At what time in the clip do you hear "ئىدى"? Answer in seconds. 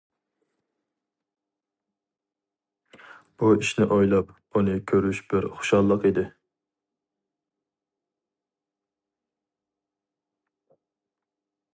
6.11-6.25